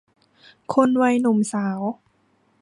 [0.73, 1.81] คนวัยหนุ่มสาว